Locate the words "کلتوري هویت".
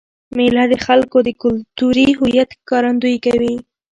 1.41-2.49